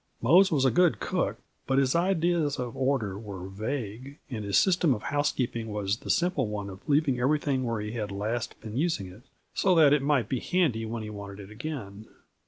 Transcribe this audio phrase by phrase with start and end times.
[0.19, 4.95] Mose was a good cook, but his ideas of order were vague, and his system
[4.95, 9.05] of housekeeping was the simple one of leaving everything where he had last been using
[9.05, 9.21] it,
[9.53, 12.07] so that it might be handy when he wanted it again.